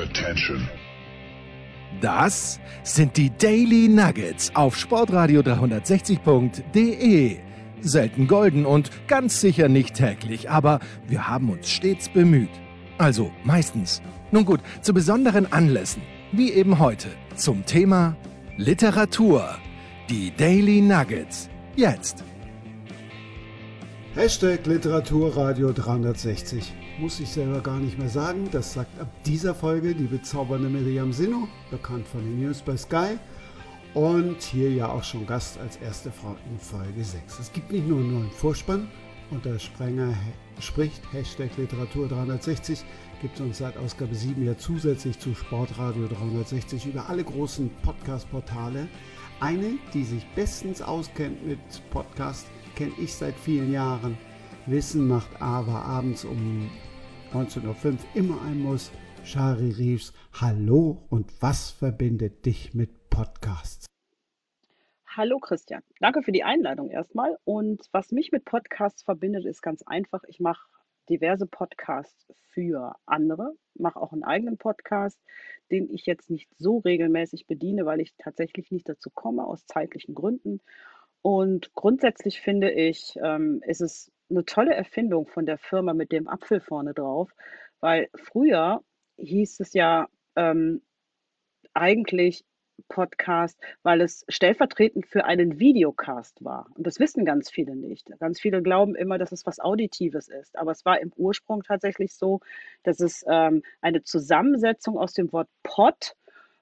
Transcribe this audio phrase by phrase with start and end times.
[0.00, 0.66] Attention.
[2.00, 7.36] Das sind die Daily Nuggets auf Sportradio 360.de.
[7.82, 12.48] Selten golden und ganz sicher nicht täglich, aber wir haben uns stets bemüht.
[12.96, 14.00] Also meistens.
[14.30, 18.16] Nun gut, zu besonderen Anlässen, wie eben heute, zum Thema
[18.56, 19.56] Literatur.
[20.08, 21.50] Die Daily Nuggets.
[21.76, 22.24] Jetzt.
[24.14, 26.72] Hashtag Literaturradio 360.
[27.00, 28.50] Muss ich selber gar nicht mehr sagen.
[28.52, 33.16] Das sagt ab dieser Folge die bezaubernde Miriam Sino, bekannt von den News by Sky.
[33.94, 37.38] Und hier ja auch schon Gast als erste Frau in Folge 6.
[37.38, 38.86] Es gibt nicht nur einen neuen Vorspann,
[39.30, 40.12] unter Sprenger
[40.60, 42.84] spricht, Hashtag Literatur 360,
[43.22, 48.88] gibt es uns seit Ausgabe 7 ja zusätzlich zu Sportradio 360 über alle großen Podcast-Portale.
[49.40, 54.18] Eine, die sich bestens auskennt mit Podcast, kenne ich seit vielen Jahren.
[54.66, 56.68] Wissen macht aber abends um
[57.32, 58.90] 19.05 Uhr immer ein Muss.
[59.22, 63.86] Shari Reeves, hallo und was verbindet dich mit Podcasts?
[65.06, 67.36] Hallo Christian, danke für die Einladung erstmal.
[67.44, 70.24] Und was mich mit Podcasts verbindet, ist ganz einfach.
[70.26, 70.66] Ich mache
[71.08, 75.20] diverse Podcasts für andere, mache auch einen eigenen Podcast,
[75.70, 80.14] den ich jetzt nicht so regelmäßig bediene, weil ich tatsächlich nicht dazu komme, aus zeitlichen
[80.14, 80.60] Gründen.
[81.22, 86.28] Und grundsätzlich finde ich, ähm, ist es eine tolle Erfindung von der Firma mit dem
[86.28, 87.30] Apfel vorne drauf,
[87.80, 88.82] weil früher
[89.18, 90.82] hieß es ja ähm,
[91.74, 92.44] eigentlich
[92.88, 96.66] Podcast, weil es stellvertretend für einen Videocast war.
[96.74, 98.10] Und das wissen ganz viele nicht.
[98.18, 100.58] Ganz viele glauben immer, dass es was Auditives ist.
[100.58, 102.40] Aber es war im Ursprung tatsächlich so,
[102.82, 106.16] dass es ähm, eine Zusammensetzung aus dem Wort Pod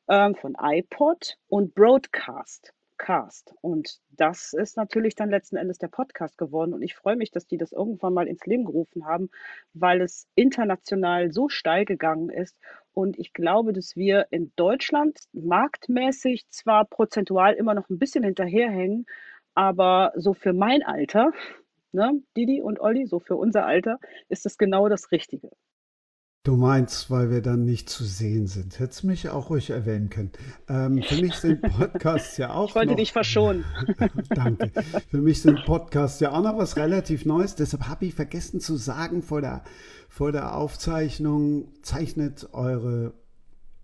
[0.09, 3.55] ähm, von iPod und Broadcast Cast.
[3.63, 6.75] Und das ist natürlich dann letzten Endes der Podcast geworden.
[6.75, 9.31] Und ich freue mich, dass die das irgendwann mal ins Leben gerufen haben,
[9.73, 12.59] weil es international so steil gegangen ist.
[12.93, 19.07] Und ich glaube, dass wir in Deutschland marktmäßig zwar prozentual immer noch ein bisschen hinterherhängen,
[19.55, 21.33] aber so für mein Alter,
[21.93, 25.51] ne, Didi und Olli, so für unser Alter, ist es genau das Richtige.
[26.45, 28.79] Du meinst, weil wir dann nicht zu sehen sind.
[28.79, 30.31] Hättest mich auch ruhig erwähnen können.
[30.69, 32.71] Ähm, für mich sind Podcasts ja auch.
[32.71, 33.65] Ich wollte noch, dich verschonen.
[34.31, 34.71] Danke.
[35.11, 37.55] Für mich sind Podcasts ja auch noch was relativ Neues.
[37.55, 39.63] Deshalb habe ich vergessen zu sagen vor der,
[40.09, 43.13] vor der Aufzeichnung, zeichnet eure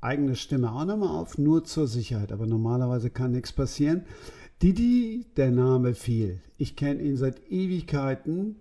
[0.01, 2.33] eigene Stimme auch nochmal auf, nur zur Sicherheit.
[2.33, 4.05] Aber normalerweise kann nichts passieren.
[4.63, 6.41] Didi, der Name fiel.
[6.57, 8.57] Ich kenne ihn seit Ewigkeiten.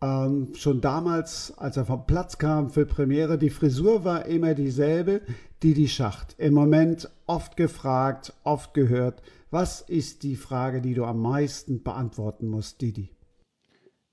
[0.00, 5.22] Ähm, schon damals, als er vom Platz kam für Premiere, die Frisur war immer dieselbe,
[5.62, 6.36] die die Schacht.
[6.38, 9.22] Im Moment oft gefragt, oft gehört.
[9.50, 13.10] Was ist die Frage, die du am meisten beantworten musst, Didi?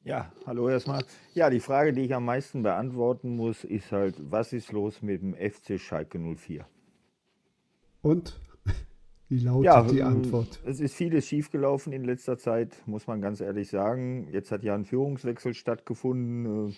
[0.04, 1.04] Ja, hallo erstmal.
[1.34, 5.22] Ja, die Frage, die ich am meisten beantworten muss, ist halt, was ist los mit
[5.22, 6.66] dem FC Schalke 04?
[8.02, 8.40] Und?
[9.28, 10.60] Wie lautet Ja, die Antwort?
[10.66, 14.28] es ist vieles schiefgelaufen in letzter Zeit, muss man ganz ehrlich sagen.
[14.32, 16.74] Jetzt hat ja ein Führungswechsel stattgefunden, äh,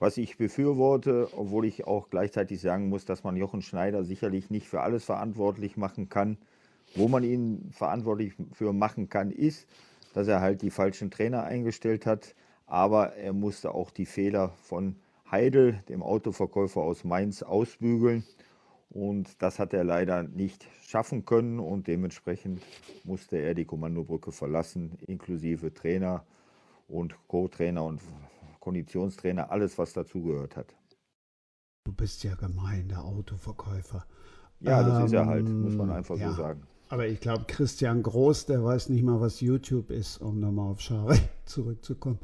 [0.00, 4.66] was ich befürworte, obwohl ich auch gleichzeitig sagen muss, dass man Jochen Schneider sicherlich nicht
[4.66, 6.38] für alles verantwortlich machen kann.
[6.96, 9.68] Wo man ihn verantwortlich für machen kann, ist,
[10.12, 12.34] dass er halt die falschen Trainer eingestellt hat.
[12.66, 14.96] Aber er musste auch die Fehler von
[15.30, 18.24] Heidel, dem Autoverkäufer aus Mainz, ausbügeln.
[18.90, 22.60] Und das hat er leider nicht schaffen können und dementsprechend
[23.04, 26.24] musste er die Kommandobrücke verlassen, inklusive Trainer
[26.88, 28.02] und Co-Trainer und
[28.58, 30.74] Konditionstrainer, alles was dazugehört hat.
[31.84, 34.04] Du bist ja gemein, der Autoverkäufer.
[34.58, 36.30] Ja, das ist er halt, Ähm, muss man einfach ja.
[36.30, 36.66] so sagen.
[36.92, 40.80] Aber ich glaube, Christian Groß, der weiß nicht mal, was YouTube ist, um nochmal auf
[40.80, 42.18] Schare zurückzukommen.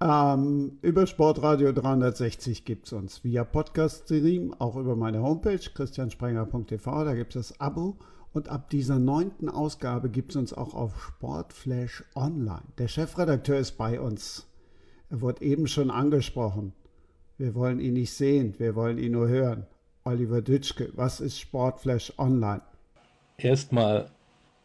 [0.00, 7.14] Ähm, über Sportradio 360 gibt es uns via Podcast-Stream, auch über meine Homepage christiansprenger.tv, da
[7.14, 7.96] gibt es das Abo.
[8.32, 12.64] Und ab dieser neunten Ausgabe gibt es uns auch auf Sportflash Online.
[12.76, 14.48] Der Chefredakteur ist bei uns.
[15.10, 16.72] Er wurde eben schon angesprochen.
[17.36, 19.68] Wir wollen ihn nicht sehen, wir wollen ihn nur hören.
[20.02, 22.62] Oliver Dütschke, was ist Sportflash Online?
[23.40, 24.10] Erstmal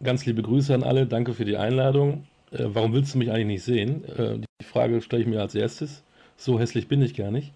[0.02, 2.28] ganz liebe Grüße an alle, danke für die Einladung.
[2.52, 4.04] Äh, warum willst du mich eigentlich nicht sehen?
[4.06, 6.04] Äh, die Frage stelle ich mir als erstes.
[6.38, 7.54] So hässlich bin ich gar nicht.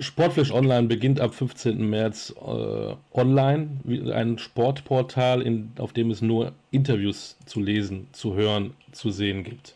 [0.00, 1.90] Sportflash Online beginnt ab 15.
[1.90, 3.80] März äh, online,
[4.14, 9.74] ein Sportportal, in, auf dem es nur Interviews zu lesen, zu hören, zu sehen gibt.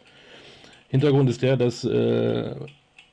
[0.88, 2.54] Hintergrund ist der, dass äh,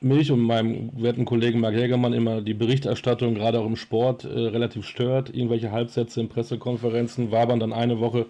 [0.04, 4.28] mich und meinem werten Kollegen Marc Jägermann immer die Berichterstattung, gerade auch im Sport, äh,
[4.28, 5.34] relativ stört.
[5.34, 8.26] Irgendwelche Halbsätze in Pressekonferenzen wabern dann eine Woche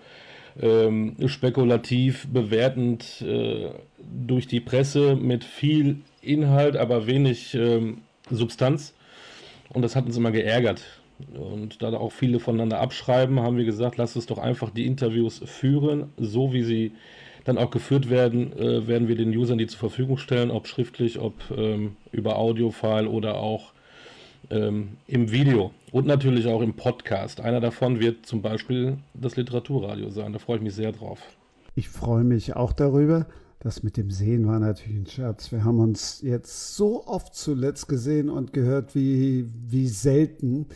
[0.61, 7.99] ähm, spekulativ bewertend äh, durch die Presse mit viel Inhalt, aber wenig ähm,
[8.31, 8.95] Substanz.
[9.73, 10.83] Und das hat uns immer geärgert.
[11.35, 15.41] Und da auch viele voneinander abschreiben, haben wir gesagt, lass uns doch einfach die Interviews
[15.45, 16.93] führen, so wie sie
[17.45, 21.19] dann auch geführt werden, äh, werden wir den Usern die zur Verfügung stellen, ob schriftlich,
[21.19, 23.73] ob ähm, über Audiofile oder auch
[24.51, 27.41] ähm, im Video und natürlich auch im Podcast.
[27.41, 30.33] Einer davon wird zum Beispiel das Literaturradio sein.
[30.33, 31.21] Da freue ich mich sehr drauf.
[31.75, 33.27] Ich freue mich auch darüber.
[33.61, 35.53] Das mit dem Sehen war natürlich ein Scherz.
[35.53, 40.67] Wir haben uns jetzt so oft zuletzt gesehen und gehört wie, wie selten.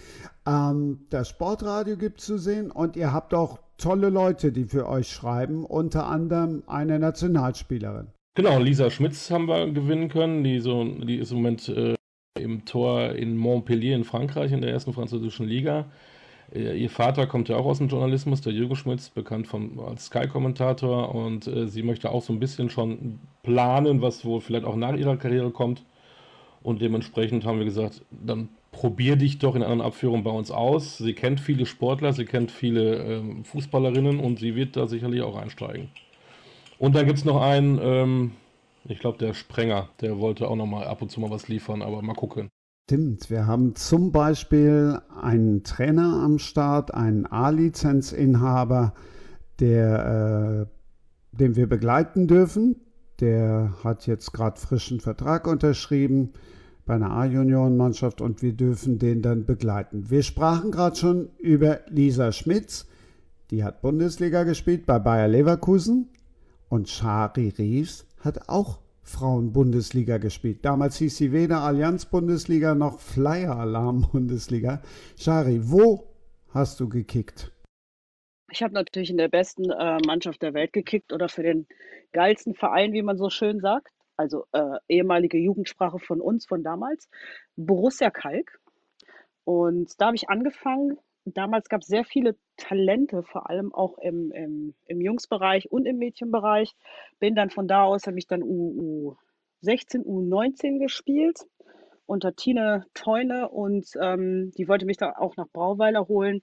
[0.46, 5.08] Ähm, das Sportradio gibt zu sehen und ihr habt auch tolle Leute, die für euch
[5.08, 8.08] schreiben, unter anderem eine Nationalspielerin.
[8.34, 10.44] Genau, Lisa Schmitz haben wir gewinnen können.
[10.44, 11.94] Die, so, die ist im Moment äh,
[12.38, 15.86] im Tor in Montpellier in Frankreich in der ersten französischen Liga.
[16.54, 20.06] Äh, ihr Vater kommt ja auch aus dem Journalismus, der Jürgen Schmitz, bekannt vom, als
[20.06, 21.14] Sky-Kommentator.
[21.14, 24.94] Und äh, sie möchte auch so ein bisschen schon planen, was wohl vielleicht auch nach
[24.94, 25.84] ihrer Karriere kommt.
[26.62, 30.98] Und dementsprechend haben wir gesagt, dann probier dich doch in einer Abführung bei uns aus.
[30.98, 35.34] Sie kennt viele Sportler, sie kennt viele ähm, Fußballerinnen und sie wird da sicherlich auch
[35.34, 35.88] einsteigen.
[36.78, 38.32] Und dann gibt es noch einen, ähm,
[38.84, 41.80] ich glaube, der Sprenger, der wollte auch noch mal ab und zu mal was liefern,
[41.80, 42.50] aber mal gucken.
[42.86, 48.92] Stimmt, wir haben zum Beispiel einen Trainer am Start, einen A-Lizenzinhaber,
[49.58, 50.68] der,
[51.32, 52.76] äh, den wir begleiten dürfen.
[53.20, 56.34] Der hat jetzt gerade frischen Vertrag unterschrieben
[56.86, 60.08] bei einer A-Juniorenmannschaft und wir dürfen den dann begleiten.
[60.08, 62.88] Wir sprachen gerade schon über Lisa Schmitz,
[63.50, 66.08] die hat Bundesliga gespielt bei Bayer Leverkusen
[66.68, 70.64] und Shari Ries hat auch Frauen-Bundesliga gespielt.
[70.64, 74.82] Damals hieß sie weder Allianz-Bundesliga noch Flyer-Alarm-Bundesliga.
[75.16, 76.08] Shari, wo
[76.50, 77.52] hast du gekickt?
[78.50, 81.66] Ich habe natürlich in der besten äh, Mannschaft der Welt gekickt oder für den
[82.12, 87.08] geilsten Verein, wie man so schön sagt also äh, ehemalige Jugendsprache von uns, von damals,
[87.56, 88.60] Borussia Kalk.
[89.44, 90.98] Und da habe ich angefangen.
[91.24, 95.98] Damals gab es sehr viele Talente, vor allem auch im, im, im Jungsbereich und im
[95.98, 96.74] Mädchenbereich.
[97.18, 99.16] Bin dann von da aus, habe ich dann U,
[99.62, 101.40] U16, U19 gespielt
[102.06, 106.42] unter Tine Teune und ähm, die wollte mich da auch nach Brauweiler holen.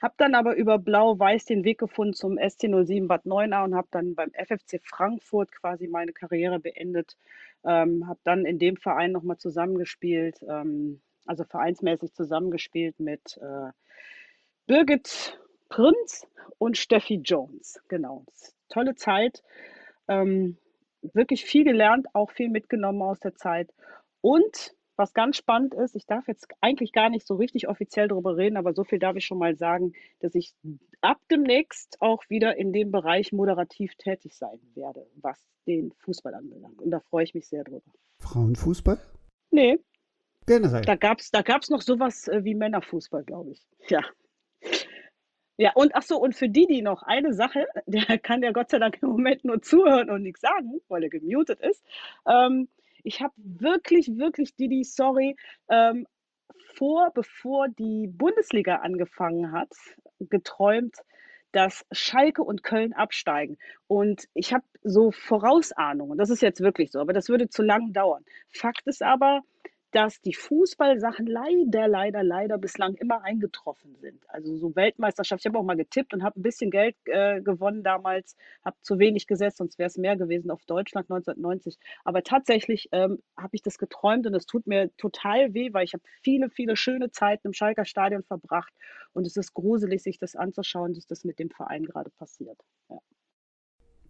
[0.00, 4.14] Habe dann aber über Blau-Weiß den Weg gefunden zum SC07 Bad Neuenahr und habe dann
[4.14, 7.16] beim FFC Frankfurt quasi meine Karriere beendet.
[7.64, 13.72] Ähm, habe dann in dem Verein nochmal zusammengespielt, ähm, also vereinsmäßig zusammengespielt mit äh,
[14.66, 16.26] Birgit Prinz
[16.58, 17.80] und Steffi Jones.
[17.88, 18.24] Genau,
[18.68, 19.42] tolle Zeit.
[20.06, 20.56] Ähm,
[21.02, 23.72] wirklich viel gelernt, auch viel mitgenommen aus der Zeit.
[24.20, 28.36] Und was ganz spannend ist, ich darf jetzt eigentlich gar nicht so richtig offiziell darüber
[28.36, 30.54] reden, aber so viel darf ich schon mal sagen, dass ich
[31.00, 36.82] ab demnächst auch wieder in dem Bereich moderativ tätig sein werde, was den Fußball anbelangt.
[36.82, 37.92] Und da freue ich mich sehr drüber.
[38.20, 38.98] Frauenfußball?
[39.50, 39.78] Nee.
[40.46, 40.82] Generell.
[40.82, 43.66] Da gab es da gab's noch sowas äh, wie Männerfußball, glaube ich.
[43.88, 44.00] Ja.
[45.60, 48.70] Ja, und ach so, und für die, die noch eine Sache, der kann ja Gott
[48.70, 51.84] sei Dank im Moment nur zuhören und nichts sagen, weil er gemutet ist.
[52.26, 52.68] Ähm,
[53.08, 55.34] ich habe wirklich, wirklich, Didi, sorry,
[55.70, 56.06] ähm,
[56.74, 59.72] vor, bevor die Bundesliga angefangen hat,
[60.20, 60.94] geträumt,
[61.52, 63.56] dass Schalke und Köln absteigen.
[63.86, 67.94] Und ich habe so Vorausahnungen, das ist jetzt wirklich so, aber das würde zu lang
[67.94, 68.26] dauern.
[68.50, 69.40] Fakt ist aber,
[69.92, 74.22] dass die Fußballsachen leider, leider, leider bislang immer eingetroffen sind.
[74.28, 75.40] Also so Weltmeisterschaft.
[75.40, 78.98] Ich habe auch mal getippt und habe ein bisschen Geld äh, gewonnen damals, habe zu
[78.98, 81.78] wenig gesetzt, sonst wäre es mehr gewesen auf Deutschland 1990.
[82.04, 85.94] Aber tatsächlich ähm, habe ich das geträumt und es tut mir total weh, weil ich
[85.94, 88.72] habe viele, viele schöne Zeiten im Schalker Stadion verbracht
[89.14, 92.60] und es ist gruselig, sich das anzuschauen, dass das mit dem Verein gerade passiert.
[92.90, 92.98] Ja.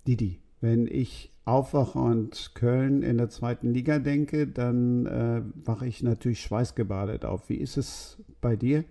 [0.07, 6.03] Didi, wenn ich aufwache und Köln in der zweiten Liga denke, dann äh, wache ich
[6.03, 7.49] natürlich schweißgebadet auf.
[7.49, 8.85] Wie ist es bei dir?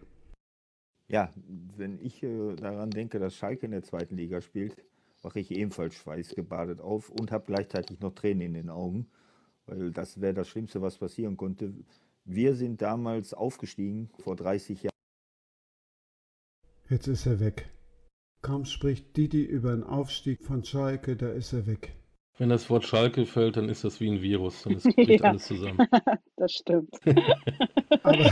[1.07, 1.31] Ja,
[1.77, 4.75] wenn ich äh, daran denke, dass Schalke in der zweiten Liga spielt,
[5.21, 9.07] wache ich ebenfalls schweißgebadet auf und habe gleichzeitig noch Tränen in den Augen,
[9.65, 11.73] weil das wäre das Schlimmste, was passieren konnte.
[12.25, 14.91] Wir sind damals aufgestiegen vor 30 Jahren.
[16.89, 17.69] Jetzt ist er weg.
[18.41, 21.95] Kaum spricht Didi über den Aufstieg von Schalke, da ist er weg.
[22.37, 24.63] Wenn das Wort Schalke fällt, dann ist das wie ein Virus.
[24.63, 25.87] Dann ist, bricht ja, alles zusammen.
[26.35, 26.93] das stimmt.
[28.03, 28.31] aber,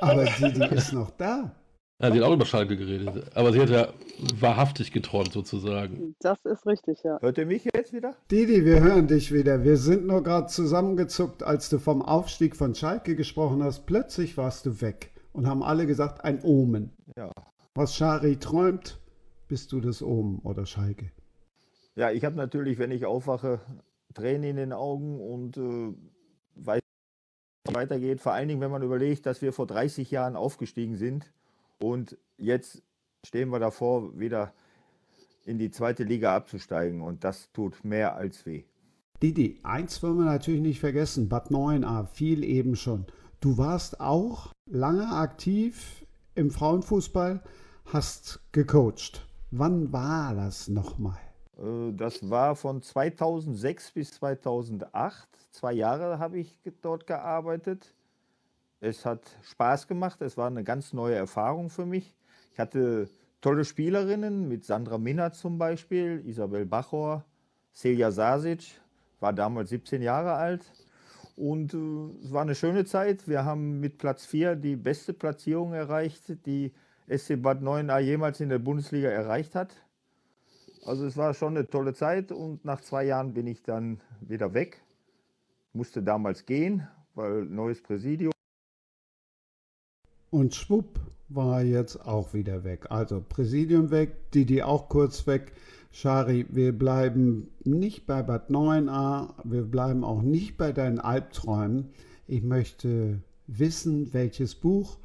[0.00, 1.54] aber Didi ist noch da.
[2.00, 3.30] Ja, sie hat auch über Schalke geredet.
[3.36, 3.88] Aber sie hat ja
[4.40, 6.16] wahrhaftig geträumt, sozusagen.
[6.20, 7.18] Das ist richtig, ja.
[7.20, 8.16] Hört ihr mich jetzt wieder?
[8.30, 9.62] Didi, wir hören dich wieder.
[9.62, 13.86] Wir sind nur gerade zusammengezuckt, als du vom Aufstieg von Schalke gesprochen hast.
[13.86, 16.90] Plötzlich warst du weg und haben alle gesagt, ein Omen.
[17.16, 17.30] Ja.
[17.74, 19.00] Was Schari träumt,
[19.52, 21.12] bist du das oben oder Schalke?
[21.94, 23.60] Ja, ich habe natürlich, wenn ich aufwache,
[24.14, 25.92] Tränen in den Augen und äh,
[26.54, 26.80] weiß
[27.70, 28.22] weitergeht.
[28.22, 31.30] Vor allen Dingen, wenn man überlegt, dass wir vor 30 Jahren aufgestiegen sind
[31.78, 32.82] und jetzt
[33.26, 34.54] stehen wir davor, wieder
[35.44, 38.64] in die zweite Liga abzusteigen und das tut mehr als weh.
[39.22, 43.04] Didi, eins wollen wir natürlich nicht vergessen, Bad 9a, viel eben schon.
[43.40, 47.42] Du warst auch lange aktiv im Frauenfußball,
[47.84, 49.26] hast gecoacht.
[49.54, 51.18] Wann war das nochmal?
[51.58, 55.28] Äh, das war von 2006 bis 2008.
[55.50, 57.94] Zwei Jahre habe ich dort gearbeitet.
[58.80, 60.22] Es hat Spaß gemacht.
[60.22, 62.16] Es war eine ganz neue Erfahrung für mich.
[62.54, 63.10] Ich hatte
[63.42, 67.26] tolle Spielerinnen mit Sandra Minner zum Beispiel, Isabel Bachor,
[67.74, 68.80] Celia Sasic,
[69.20, 70.64] war damals 17 Jahre alt.
[71.36, 73.28] Und äh, es war eine schöne Zeit.
[73.28, 76.72] Wir haben mit Platz 4 die beste Platzierung erreicht, die
[77.16, 79.74] SC Bad 9a jemals in der Bundesliga erreicht hat.
[80.84, 84.54] Also es war schon eine tolle Zeit und nach zwei Jahren bin ich dann wieder
[84.54, 84.82] weg.
[85.72, 88.32] Musste damals gehen, weil neues Präsidium.
[90.30, 92.86] Und schwupp war jetzt auch wieder weg.
[92.90, 95.52] Also Präsidium weg, Didi auch kurz weg.
[95.92, 101.90] Shari, wir bleiben nicht bei Bad 9a, wir bleiben auch nicht bei deinen Albträumen.
[102.26, 104.96] Ich möchte wissen, welches Buch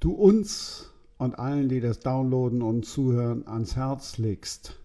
[0.00, 0.91] du uns
[1.22, 4.78] und allen, die das downloaden und zuhören, ans Herz legst.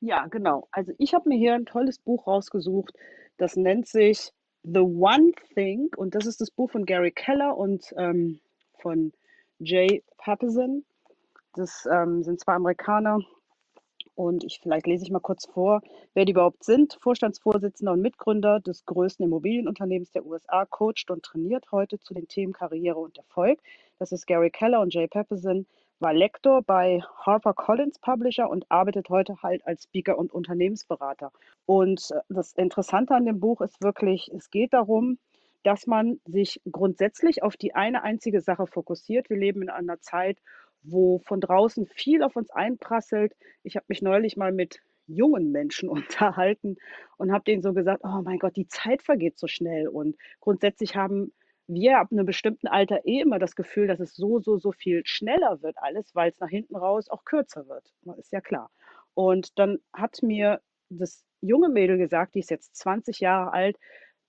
[0.00, 0.68] Ja, genau.
[0.70, 2.94] Also ich habe mir hier ein tolles Buch rausgesucht.
[3.38, 4.30] Das nennt sich
[4.62, 8.40] The One Thing und das ist das Buch von Gary Keller und ähm,
[8.80, 9.12] von
[9.58, 10.84] Jay Pappison.
[11.54, 13.20] Das ähm, sind zwei Amerikaner
[14.14, 15.82] und ich vielleicht lese ich mal kurz vor,
[16.14, 16.98] wer die überhaupt sind.
[17.00, 22.52] Vorstandsvorsitzender und Mitgründer des größten Immobilienunternehmens der USA, coacht und trainiert heute zu den Themen
[22.52, 23.60] Karriere und Erfolg.
[23.98, 25.66] Das ist Gary Keller und Jay Pappison
[26.00, 31.32] war Lektor bei HarperCollins Publisher und arbeitet heute halt als Speaker und Unternehmensberater.
[31.66, 35.18] Und äh, das Interessante an dem Buch ist wirklich, es geht darum,
[35.62, 39.30] dass man sich grundsätzlich auf die eine einzige Sache fokussiert.
[39.30, 40.38] Wir leben in einer Zeit,
[40.84, 43.34] wo von draußen viel auf uns einprasselt.
[43.62, 46.76] Ich habe mich neulich mal mit jungen Menschen unterhalten
[47.16, 49.88] und habe denen so gesagt, oh mein Gott, die Zeit vergeht so schnell.
[49.88, 51.32] Und grundsätzlich haben
[51.66, 55.02] wir ab einem bestimmten Alter eh immer das Gefühl, dass es so, so, so viel
[55.06, 57.90] schneller wird alles, weil es nach hinten raus auch kürzer wird.
[58.18, 58.70] Ist ja klar.
[59.14, 60.60] Und dann hat mir
[60.90, 63.78] das junge Mädel gesagt, die ist jetzt 20 Jahre alt,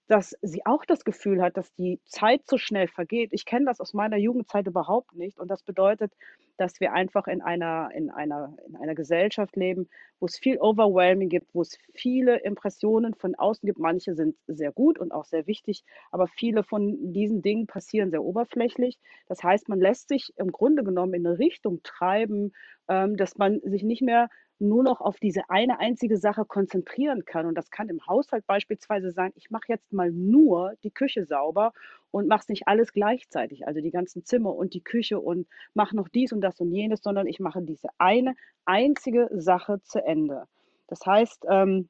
[0.07, 3.29] dass sie auch das Gefühl hat, dass die Zeit so schnell vergeht.
[3.33, 5.39] Ich kenne das aus meiner Jugendzeit überhaupt nicht.
[5.39, 6.13] Und das bedeutet,
[6.57, 11.29] dass wir einfach in einer, in einer, in einer Gesellschaft leben, wo es viel Overwhelming
[11.29, 13.79] gibt, wo es viele Impressionen von außen gibt.
[13.79, 18.23] Manche sind sehr gut und auch sehr wichtig, aber viele von diesen Dingen passieren sehr
[18.23, 18.99] oberflächlich.
[19.27, 22.53] Das heißt, man lässt sich im Grunde genommen in eine Richtung treiben,
[22.87, 27.45] ähm, dass man sich nicht mehr nur noch auf diese eine einzige Sache konzentrieren kann.
[27.45, 31.73] Und das kann im Haushalt beispielsweise sein, ich mache jetzt mal nur die Küche sauber
[32.11, 35.95] und mache es nicht alles gleichzeitig, also die ganzen Zimmer und die Küche und mache
[35.95, 38.35] noch dies und das und jenes, sondern ich mache diese eine
[38.65, 40.45] einzige Sache zu Ende.
[40.87, 41.89] Das heißt, ähm,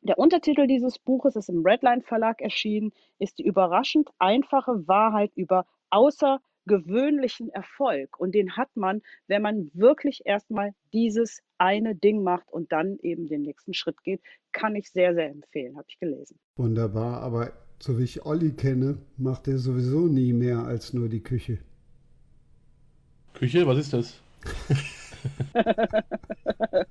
[0.00, 5.66] der Untertitel dieses Buches ist im Redline Verlag erschienen, ist die überraschend einfache Wahrheit über
[5.90, 8.20] außer gewöhnlichen Erfolg.
[8.20, 13.26] Und den hat man, wenn man wirklich erstmal dieses eine Ding macht und dann eben
[13.26, 14.20] den nächsten Schritt geht.
[14.52, 16.38] Kann ich sehr, sehr empfehlen, habe ich gelesen.
[16.56, 21.22] Wunderbar, aber so wie ich Olli kenne, macht er sowieso nie mehr als nur die
[21.22, 21.58] Küche.
[23.34, 24.20] Küche, was ist das?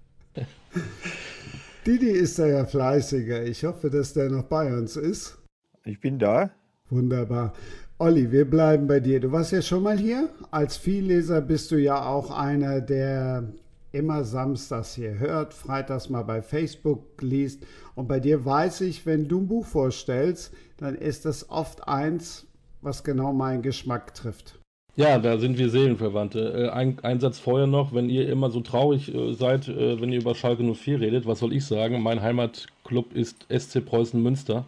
[1.86, 3.46] Didi ist da ja fleißiger.
[3.46, 5.38] Ich hoffe, dass der noch bei uns ist.
[5.86, 6.52] Ich bin da.
[6.90, 7.54] Wunderbar.
[8.00, 9.20] Olli, wir bleiben bei dir.
[9.20, 10.30] Du warst ja schon mal hier.
[10.52, 13.46] Als Vielleser bist du ja auch einer, der
[13.92, 17.66] immer samstags hier hört, freitags mal bei Facebook liest.
[17.96, 22.46] Und bei dir weiß ich, wenn du ein Buch vorstellst, dann ist das oft eins,
[22.84, 24.60] was genau meinen Geschmack trifft.
[24.96, 26.68] Ja, da sind wir Seelenverwandte.
[26.68, 30.12] Äh, ein, ein, Satz vorher noch, wenn ihr immer so traurig äh, seid, äh, wenn
[30.12, 32.00] ihr über Schalke 04 redet, was soll ich sagen?
[32.04, 34.66] Mein Heimatclub ist SC Preußen Münster.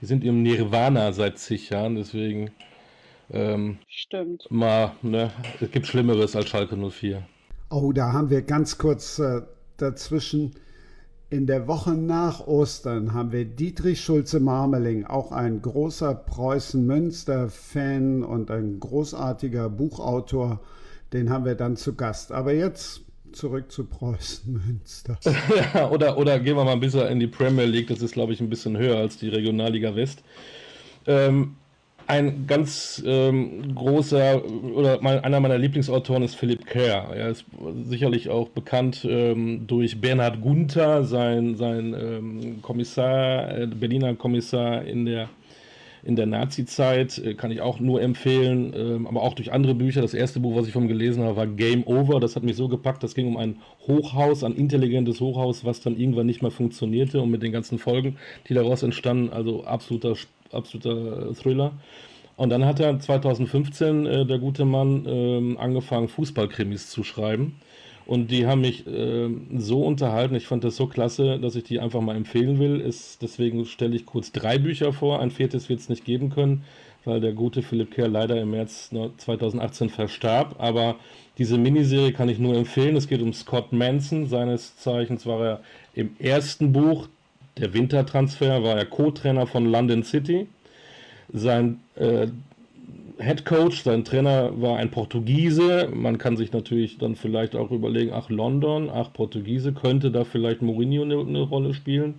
[0.00, 2.50] Die sind im Nirvana seit zig Jahren, deswegen.
[3.30, 4.50] Ähm, Stimmt.
[4.50, 7.22] Mal, ne, es gibt Schlimmeres als Schalke 04.
[7.70, 9.42] Oh, da haben wir ganz kurz äh,
[9.76, 10.54] dazwischen.
[11.30, 18.78] In der Woche nach Ostern haben wir Dietrich Schulze-Marmeling, auch ein großer Preußen-Münster-Fan und ein
[18.78, 20.60] großartiger Buchautor.
[21.12, 22.30] Den haben wir dann zu Gast.
[22.30, 23.03] Aber jetzt
[23.34, 25.18] zurück zu Preußen Münster.
[25.90, 27.88] oder, oder gehen wir mal ein bisschen in die Premier League.
[27.88, 30.22] Das ist, glaube ich, ein bisschen höher als die Regionalliga West.
[31.06, 31.56] Ähm,
[32.06, 34.42] ein ganz ähm, großer
[34.74, 37.14] oder mein, einer meiner Lieblingsautoren ist Philipp Kerr.
[37.14, 37.46] Er ist
[37.84, 45.06] sicherlich auch bekannt ähm, durch Bernhard Gunther, sein, sein ähm, Kommissar, äh, Berliner Kommissar in
[45.06, 45.30] der
[46.04, 50.02] in der Nazi-Zeit, äh, kann ich auch nur empfehlen, ähm, aber auch durch andere Bücher.
[50.02, 52.20] Das erste Buch, was ich von gelesen habe, war Game Over.
[52.20, 53.02] Das hat mich so gepackt.
[53.02, 53.56] Das ging um ein
[53.86, 58.16] Hochhaus, ein intelligentes Hochhaus, was dann irgendwann nicht mehr funktionierte und mit den ganzen Folgen,
[58.48, 59.32] die daraus entstanden.
[59.32, 60.14] Also absoluter,
[60.52, 61.72] absoluter Thriller.
[62.36, 67.56] Und dann hat er 2015, äh, der gute Mann, äh, angefangen, Fußballkrimis zu schreiben.
[68.06, 71.80] Und die haben mich äh, so unterhalten, ich fand das so klasse, dass ich die
[71.80, 72.80] einfach mal empfehlen will.
[72.80, 75.20] Ist, deswegen stelle ich kurz drei Bücher vor.
[75.20, 76.64] Ein viertes wird es nicht geben können,
[77.06, 80.56] weil der gute Philipp Kerr leider im März 2018 verstarb.
[80.58, 80.96] Aber
[81.38, 82.96] diese Miniserie kann ich nur empfehlen.
[82.96, 84.26] Es geht um Scott Manson.
[84.26, 85.60] Seines Zeichens war er
[85.94, 87.08] im ersten Buch,
[87.56, 90.46] der Wintertransfer, war er Co-Trainer von London City.
[91.32, 92.26] Sein äh,
[93.18, 95.88] Head Coach, sein Trainer war ein Portugiese.
[95.92, 100.62] Man kann sich natürlich dann vielleicht auch überlegen, ach London, ach Portugiese, könnte da vielleicht
[100.62, 102.14] Mourinho eine, eine Rolle spielen?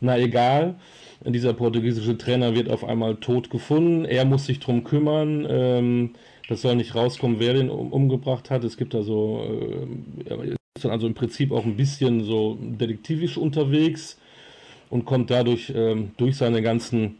[0.00, 0.76] Na egal.
[1.24, 4.04] Dieser portugiesische Trainer wird auf einmal tot gefunden.
[4.04, 5.46] Er muss sich drum kümmern.
[5.48, 6.10] Ähm,
[6.48, 8.62] das soll nicht rauskommen, wer den um, umgebracht hat.
[8.62, 14.18] Es gibt da äh, ist dann also im Prinzip auch ein bisschen so detektivisch unterwegs
[14.90, 17.16] und kommt dadurch ähm, durch seine ganzen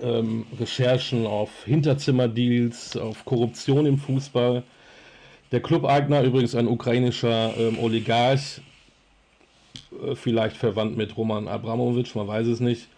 [0.00, 4.62] ähm, Recherchen auf Hinterzimmerdeals, auf Korruption im Fußball.
[5.52, 8.60] Der Clubeigner, übrigens ein ukrainischer ähm, Oligarch,
[10.02, 12.88] äh, vielleicht verwandt mit Roman Abramowitsch, man weiß es nicht,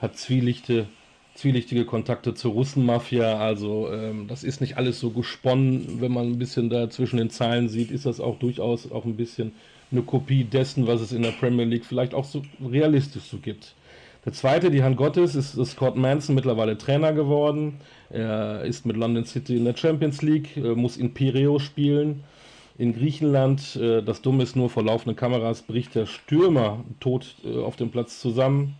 [0.00, 0.86] hat zwielichte,
[1.34, 3.38] zwielichtige Kontakte zur Russenmafia.
[3.38, 6.00] Also ähm, das ist nicht alles so gesponnen.
[6.00, 9.16] Wenn man ein bisschen da zwischen den Zeilen sieht, ist das auch durchaus auch ein
[9.16, 9.52] bisschen
[9.90, 13.74] eine Kopie dessen, was es in der Premier League vielleicht auch so realistisch so gibt.
[14.24, 17.80] Der zweite, die Hand Gottes, ist, ist Scott Manson, mittlerweile Trainer geworden.
[18.08, 22.22] Er ist mit London City in der Champions League, äh, muss in Piraeus spielen,
[22.78, 23.74] in Griechenland.
[23.74, 27.90] Äh, das Dumme ist nur, vor laufenden Kameras bricht der Stürmer tot äh, auf dem
[27.90, 28.76] Platz zusammen.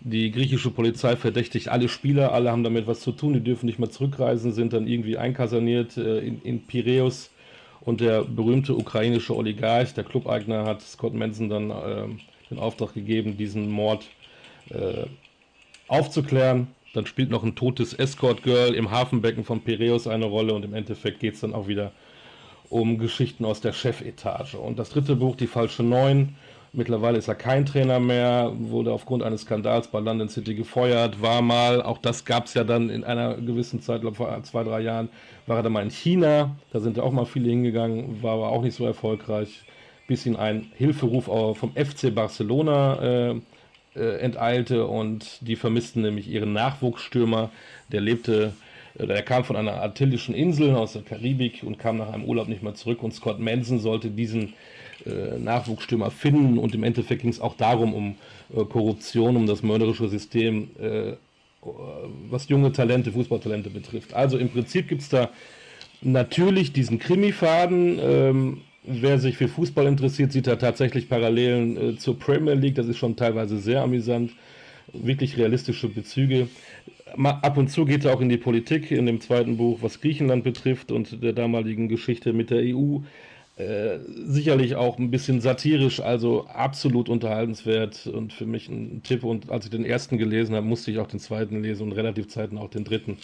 [0.00, 3.78] Die griechische Polizei verdächtigt alle Spieler, alle haben damit was zu tun, die dürfen nicht
[3.78, 7.30] mehr zurückreisen, sind dann irgendwie einkaserniert in, in Piräus.
[7.80, 12.08] Und der berühmte ukrainische Oligarch, der Clubeigner, hat Scott Manson dann äh,
[12.50, 14.04] den Auftrag gegeben, diesen Mord
[14.70, 15.06] äh,
[15.88, 16.68] aufzuklären.
[16.94, 21.20] Dann spielt noch ein totes Escort-Girl im Hafenbecken von Piraeus eine Rolle und im Endeffekt
[21.20, 21.92] geht es dann auch wieder
[22.70, 24.54] um Geschichten aus der Chefetage.
[24.54, 26.36] Und das dritte Buch, Die falsche Neun,
[26.72, 31.42] mittlerweile ist er kein Trainer mehr, wurde aufgrund eines Skandals bei London City gefeuert, war
[31.42, 34.80] mal, auch das gab es ja dann in einer gewissen Zeit, glaube vor zwei, drei
[34.80, 35.08] Jahren,
[35.46, 38.48] war er dann mal in China, da sind ja auch mal viele hingegangen, war aber
[38.50, 39.62] auch nicht so erfolgreich,
[40.06, 43.40] bis ihn ein Hilferuf vom FC Barcelona äh,
[43.96, 47.50] äh, enteilte und die vermissten nämlich ihren Nachwuchsstürmer.
[47.90, 48.52] Der lebte,
[48.98, 52.48] äh, der kam von einer artillischen Insel aus der Karibik und kam nach einem Urlaub
[52.48, 54.54] nicht mehr zurück und Scott Manson sollte diesen
[55.04, 58.16] äh, Nachwuchsstürmer finden und im Endeffekt ging es auch darum, um
[58.54, 61.12] äh, Korruption, um das mörderische System, äh,
[62.30, 64.14] was junge Talente, Fußballtalente betrifft.
[64.14, 65.30] Also im Prinzip gibt es da
[66.00, 72.18] natürlich diesen Krimifaden, ähm, wer sich für Fußball interessiert, sieht da tatsächlich Parallelen äh, zur
[72.18, 72.76] Premier League.
[72.76, 74.32] Das ist schon teilweise sehr amüsant.
[74.92, 76.48] Wirklich realistische Bezüge.
[77.16, 80.00] Mal ab und zu geht er auch in die Politik in dem zweiten Buch, was
[80.00, 83.00] Griechenland betrifft und der damaligen Geschichte mit der EU.
[83.56, 89.24] Äh, sicherlich auch ein bisschen satirisch, also absolut unterhaltenswert und für mich ein Tipp.
[89.24, 92.28] Und als ich den ersten gelesen habe, musste ich auch den zweiten lesen und relativ
[92.28, 93.16] zeitnah auch den dritten.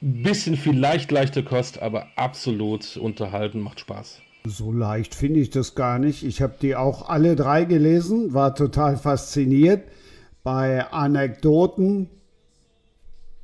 [0.00, 4.20] Bisschen vielleicht leichte Kost, aber absolut unterhalten, macht Spaß.
[4.44, 6.24] So leicht finde ich das gar nicht.
[6.24, 9.84] Ich habe die auch alle drei gelesen, war total fasziniert.
[10.42, 12.08] Bei Anekdoten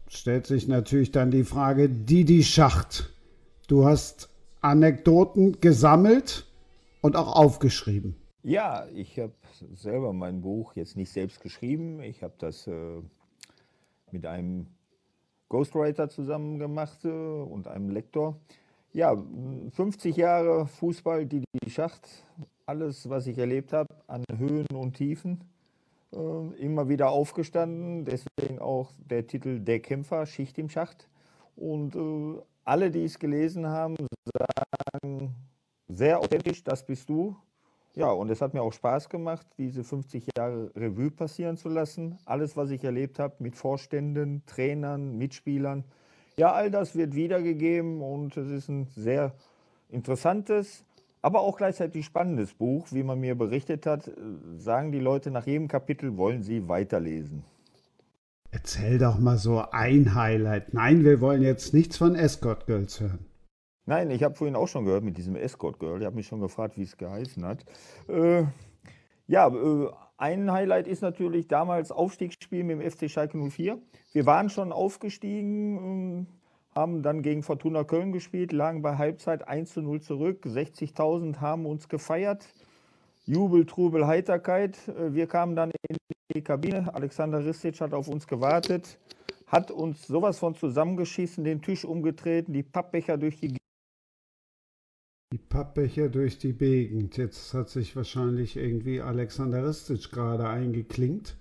[0.08, 3.12] stellt sich natürlich dann die Frage, Didi Schacht,
[3.68, 4.28] du hast
[4.60, 6.46] Anekdoten gesammelt
[7.00, 8.16] und auch aufgeschrieben.
[8.42, 9.32] Ja, ich habe
[9.74, 12.02] selber mein Buch jetzt nicht selbst geschrieben.
[12.02, 13.02] Ich habe das äh,
[14.10, 14.66] mit einem
[15.48, 18.40] Ghostwriter zusammen gemacht äh, und einem Lektor.
[18.92, 19.16] Ja,
[19.70, 22.08] 50 Jahre Fußball, die, die Schacht,
[22.64, 25.44] alles, was ich erlebt habe, an Höhen und Tiefen,
[26.12, 28.06] äh, immer wieder aufgestanden.
[28.06, 31.08] Deswegen auch der Titel Der Kämpfer, Schicht im Schacht.
[31.54, 33.96] Und äh, alle, die es gelesen haben,
[34.32, 35.34] sagen,
[35.88, 37.36] sehr authentisch, das bist du.
[37.94, 42.18] Ja, und es hat mir auch Spaß gemacht, diese 50 Jahre Revue passieren zu lassen.
[42.24, 45.84] Alles, was ich erlebt habe mit Vorständen, Trainern, Mitspielern.
[46.38, 49.32] Ja, all das wird wiedergegeben und es ist ein sehr
[49.88, 50.84] interessantes,
[51.20, 52.86] aber auch gleichzeitig spannendes Buch.
[52.92, 54.08] Wie man mir berichtet hat,
[54.56, 57.42] sagen die Leute nach jedem Kapitel, wollen sie weiterlesen.
[58.52, 60.74] Erzähl doch mal so ein Highlight.
[60.74, 63.26] Nein, wir wollen jetzt nichts von Escort Girls hören.
[63.84, 65.98] Nein, ich habe vorhin auch schon gehört mit diesem Escort Girl.
[65.98, 67.64] Ich habe mich schon gefragt, wie es geheißen hat.
[68.08, 68.44] Äh,
[69.26, 73.78] ja, äh, ein Highlight ist natürlich damals Aufstiegsspiel mit dem FC Schalke 04.
[74.12, 76.26] Wir waren schon aufgestiegen, ähm,
[76.74, 80.44] haben dann gegen Fortuna Köln gespielt, lagen bei Halbzeit 1 zu 0 zurück.
[80.44, 82.52] 60.000 haben uns gefeiert.
[83.26, 84.76] Jubel, Trubel, Heiterkeit.
[84.88, 85.96] Äh, wir kamen dann in
[86.34, 86.92] die Kabine.
[86.92, 88.98] Alexander Ristic hat auf uns gewartet,
[89.46, 93.67] hat uns sowas von zusammengeschissen, den Tisch umgetreten, die Pappbecher durch die die
[95.58, 97.16] Pappbecher durch die Gegend.
[97.16, 101.36] Jetzt hat sich wahrscheinlich irgendwie Alexander Ristic gerade eingeklinkt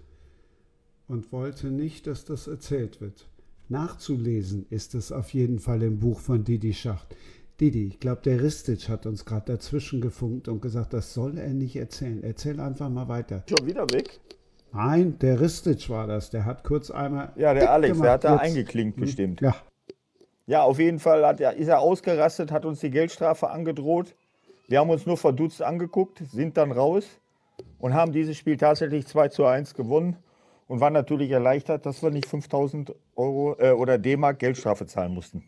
[1.07, 3.27] und wollte nicht, dass das erzählt wird.
[3.69, 7.15] Nachzulesen ist es auf jeden Fall im Buch von Didi Schacht.
[7.59, 11.53] Didi, ich glaube, der Ristic hat uns gerade dazwischen gefunkt und gesagt, das soll er
[11.53, 12.23] nicht erzählen.
[12.23, 13.43] Erzähl einfach mal weiter.
[13.47, 14.19] Schon wieder weg?
[14.73, 16.31] Nein, der Ristic war das.
[16.31, 17.33] Der hat kurz einmal.
[17.35, 18.05] Ja, der Alex, gemacht.
[18.05, 18.41] der hat da Jetzt.
[18.41, 19.03] eingeklinkt hm?
[19.03, 19.41] bestimmt.
[19.41, 19.55] Ja.
[20.47, 24.15] Ja, auf jeden Fall hat er, ist er ausgerastet, hat uns die Geldstrafe angedroht.
[24.69, 27.05] Wir haben uns nur verdutzt angeguckt, sind dann raus
[27.79, 30.15] und haben dieses Spiel tatsächlich 2 zu 1 gewonnen
[30.67, 35.43] und waren natürlich erleichtert, dass wir nicht 5000 Euro äh, oder D-Mark Geldstrafe zahlen mussten.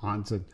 [0.00, 0.46] Wahnsinn.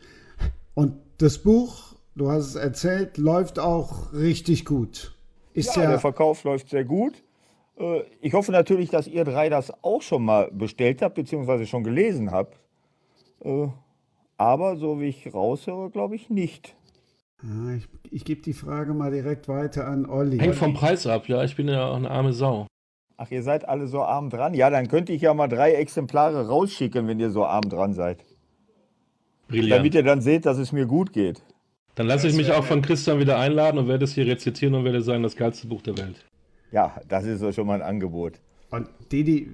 [0.73, 5.15] Und das Buch, du hast es erzählt, läuft auch richtig gut.
[5.53, 7.23] Ist ja, ja der Verkauf läuft sehr gut.
[7.77, 11.85] Äh, ich hoffe natürlich, dass ihr drei das auch schon mal bestellt habt, beziehungsweise schon
[11.85, 12.59] gelesen habt.
[13.41, 13.67] Äh,
[14.37, 16.75] aber so wie ich raushöre, glaube ich nicht.
[17.41, 20.39] Ah, ich, ich gebe die Frage mal direkt weiter an Olli.
[20.39, 21.43] Hängt vom Preis ab, ja.
[21.43, 22.67] Ich bin ja auch eine arme Sau.
[23.17, 24.53] Ach, ihr seid alle so arm dran?
[24.53, 28.25] Ja, dann könnte ich ja mal drei Exemplare rausschicken, wenn ihr so arm dran seid.
[29.47, 29.71] Brilliant.
[29.71, 31.41] Damit ihr dann seht, dass es mir gut geht.
[31.95, 34.83] Dann lasse ich mich auch von Christian wieder einladen und werde es hier rezitieren und
[34.83, 36.25] werde sagen, das geilste Buch der Welt.
[36.71, 38.33] Ja, das ist doch schon mal ein Angebot.
[38.69, 39.49] Und Didi,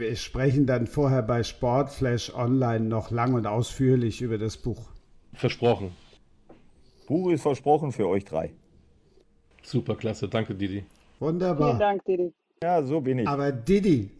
[0.00, 4.90] wir sprechen dann vorher bei Sportflash Online noch lang und ausführlich über das Buch.
[5.34, 5.92] Versprochen.
[7.06, 8.52] Buch ist versprochen für euch drei.
[9.62, 10.28] Super, klasse.
[10.28, 10.84] Danke, Didi.
[11.18, 11.68] Wunderbar.
[11.68, 12.32] Vielen Dank, Didi.
[12.62, 13.28] Ja, so bin ich.
[13.28, 14.10] Aber Didi,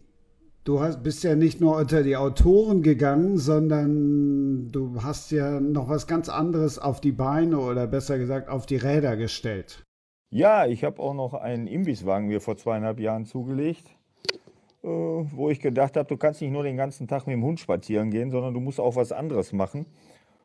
[0.64, 5.88] du hast, bist ja nicht nur unter die Autoren gegangen, sondern du hast ja noch
[5.88, 9.82] was ganz anderes auf die Beine oder besser gesagt auf die Räder gestellt.
[10.30, 13.96] Ja, ich habe auch noch einen Imbisswagen mir vor zweieinhalb Jahren zugelegt,
[14.82, 18.10] wo ich gedacht habe, du kannst nicht nur den ganzen Tag mit dem Hund spazieren
[18.10, 19.86] gehen, sondern du musst auch was anderes machen.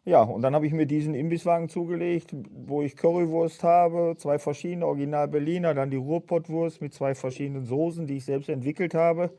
[0.03, 2.35] Ja, und dann habe ich mir diesen Imbisswagen zugelegt,
[2.67, 8.05] wo ich Currywurst habe, zwei verschiedene Original Berliner, dann die Ruhrpottwurst mit zwei verschiedenen Soßen,
[8.05, 9.31] die ich selbst entwickelt habe.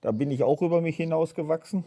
[0.00, 1.84] Da bin ich auch über mich hinausgewachsen.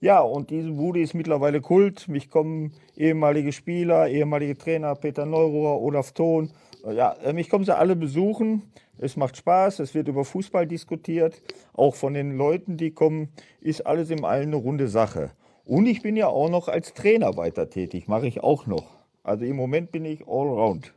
[0.00, 2.08] Ja, und diese Bude ist mittlerweile Kult.
[2.08, 6.50] Mich kommen ehemalige Spieler, ehemalige Trainer, Peter Neururer, Olaf Thon,
[6.92, 8.62] ja, mich ähm, kommen sie alle besuchen.
[8.98, 11.42] Es macht Spaß, es wird über Fußball diskutiert.
[11.72, 13.28] Auch von den Leuten, die kommen,
[13.60, 15.32] ist alles im Allen eine runde Sache.
[15.64, 18.96] Und ich bin ja auch noch als Trainer weiter tätig, mache ich auch noch.
[19.22, 20.94] Also im Moment bin ich all round.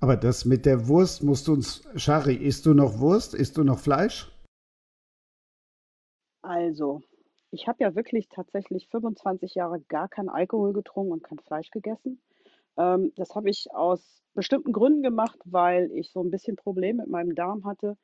[0.00, 3.34] Aber das mit der Wurst musst du uns, Shari, isst du noch Wurst?
[3.34, 4.30] Isst du noch Fleisch?
[6.42, 7.02] Also,
[7.50, 12.20] ich habe ja wirklich tatsächlich 25 Jahre gar keinen Alkohol getrunken und kein Fleisch gegessen.
[12.76, 17.10] Ähm, das habe ich aus bestimmten Gründen gemacht, weil ich so ein bisschen Probleme mit
[17.10, 17.96] meinem Darm hatte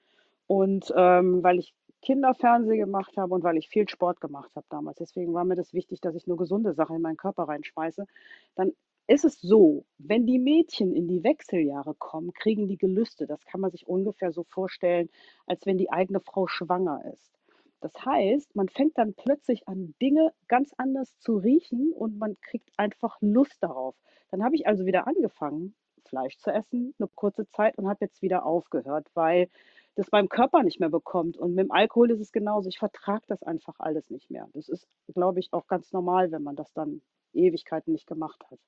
[0.47, 4.99] und ähm, weil ich Kinderfernsehen gemacht habe und weil ich viel Sport gemacht habe damals.
[4.99, 8.07] Deswegen war mir das wichtig, dass ich nur gesunde Sachen in meinen Körper reinschmeiße.
[8.55, 8.73] Dann
[9.09, 13.27] ist es so, wenn die Mädchen in die Wechseljahre kommen, kriegen die Gelüste.
[13.27, 15.09] Das kann man sich ungefähr so vorstellen,
[15.47, 17.38] als wenn die eigene Frau schwanger ist.
[17.81, 22.71] Das heißt, man fängt dann plötzlich an, Dinge ganz anders zu riechen und man kriegt
[22.77, 23.95] einfach Lust darauf.
[24.31, 28.23] Dann habe ich also wieder angefangen, Fleisch zu essen, eine kurze Zeit und habe jetzt
[28.23, 29.49] wieder aufgehört, weil
[29.95, 31.37] das meinem Körper nicht mehr bekommt.
[31.37, 32.69] Und mit dem Alkohol ist es genauso.
[32.69, 34.49] Ich vertrage das einfach alles nicht mehr.
[34.55, 38.59] Das ist, glaube ich, auch ganz normal, wenn man das dann Ewigkeiten nicht gemacht hat.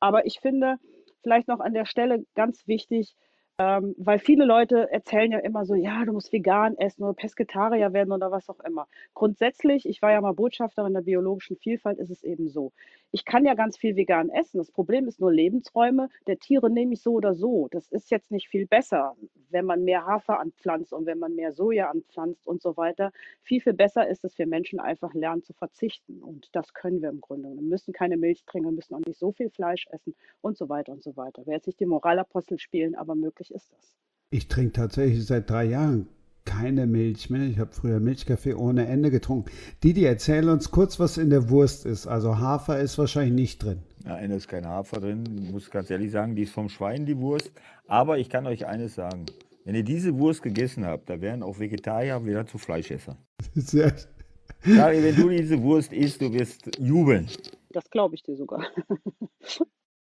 [0.00, 0.78] Aber ich finde,
[1.22, 3.14] vielleicht noch an der Stelle ganz wichtig,
[3.58, 7.92] ähm, weil viele Leute erzählen ja immer so, ja, du musst vegan essen oder Pesketarier
[7.94, 8.86] werden oder was auch immer.
[9.14, 12.72] Grundsätzlich, ich war ja mal Botschafterin der biologischen Vielfalt, ist es eben so.
[13.16, 14.58] Ich kann ja ganz viel vegan essen.
[14.58, 17.66] Das Problem ist nur Lebensräume der Tiere nehme ich so oder so.
[17.70, 19.16] Das ist jetzt nicht viel besser,
[19.48, 23.12] wenn man mehr Hafer anpflanzt und wenn man mehr Soja anpflanzt und so weiter.
[23.40, 26.22] Viel, viel besser ist es, wir Menschen einfach lernen zu verzichten.
[26.22, 27.48] Und das können wir im Grunde.
[27.48, 30.68] Wir müssen keine Milch trinken, wir müssen auch nicht so viel Fleisch essen und so
[30.68, 31.46] weiter und so weiter.
[31.46, 33.96] Werde jetzt nicht die Moralapostel spielen, aber möglich ist das.
[34.28, 36.06] Ich trinke tatsächlich seit drei Jahren
[36.46, 37.42] keine Milch mehr.
[37.42, 39.50] Ich habe früher Milchkaffee ohne Ende getrunken.
[39.84, 42.06] Didi, erzähl uns kurz, was in der Wurst ist.
[42.06, 43.82] Also Hafer ist wahrscheinlich nicht drin.
[44.04, 45.24] Nein, da ist kein Hafer drin.
[45.42, 47.52] Ich muss ganz ehrlich sagen, die ist vom Schwein, die Wurst.
[47.86, 49.26] Aber ich kann euch eines sagen.
[49.64, 53.16] Wenn ihr diese Wurst gegessen habt, da wären auch Vegetarier wieder zu Fleischesser.
[53.54, 53.92] Sehr.
[54.62, 57.26] Sari, wenn du diese Wurst isst, du wirst jubeln.
[57.70, 58.64] Das glaube ich dir sogar.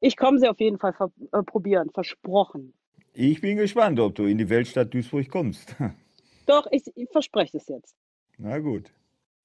[0.01, 0.93] Ich komme sie auf jeden Fall
[1.31, 2.75] äh, probieren, versprochen.
[3.13, 5.75] Ich bin gespannt, ob du in die Weltstadt Duisburg kommst.
[6.45, 7.95] Doch, ich, ich verspreche es jetzt.
[8.38, 8.91] Na gut.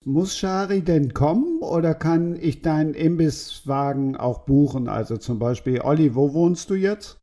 [0.05, 4.89] Muss Shari denn kommen oder kann ich deinen Imbisswagen auch buchen?
[4.89, 7.19] Also zum Beispiel, Olli, wo wohnst du jetzt?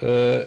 [0.00, 0.42] Äh,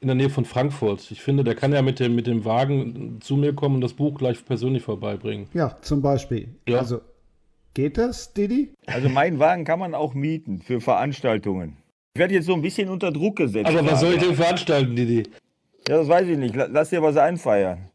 [0.00, 1.10] in der Nähe von Frankfurt.
[1.10, 3.94] Ich finde, der kann ja mit dem, mit dem Wagen zu mir kommen und das
[3.94, 5.48] Buch gleich persönlich vorbeibringen.
[5.54, 6.48] Ja, zum Beispiel.
[6.68, 6.78] Ja.
[6.78, 7.00] Also,
[7.74, 8.72] geht das, Didi?
[8.86, 11.76] Also meinen Wagen kann man auch mieten für Veranstaltungen.
[12.14, 13.68] Ich werde jetzt so ein bisschen unter Druck gesetzt.
[13.68, 15.24] Aber was soll ich denn veranstalten, Didi?
[15.88, 16.54] Ja, das weiß ich nicht.
[16.54, 17.88] La- Lass dir was einfeiern.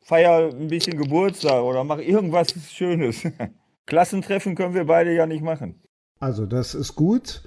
[0.00, 3.22] Feier ein bisschen Geburtstag oder mach irgendwas Schönes.
[3.86, 5.74] Klassentreffen können wir beide ja nicht machen.
[6.20, 7.42] Also, das ist gut.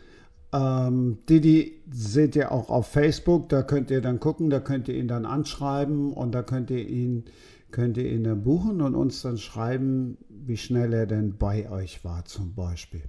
[0.54, 4.96] Ähm, Didi seht ihr auch auf Facebook, da könnt ihr dann gucken, da könnt ihr
[4.96, 7.26] ihn dann anschreiben und da könnt ihr ihn,
[7.72, 12.04] könnt ihr ihn dann buchen und uns dann schreiben, wie schnell er denn bei euch
[12.06, 13.04] war, zum Beispiel.